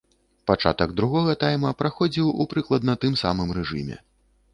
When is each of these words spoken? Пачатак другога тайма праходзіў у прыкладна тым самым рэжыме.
Пачатак 0.51 0.93
другога 0.99 1.35
тайма 1.43 1.71
праходзіў 1.81 2.31
у 2.45 2.47
прыкладна 2.53 2.97
тым 3.05 3.13
самым 3.23 3.53
рэжыме. 3.59 4.01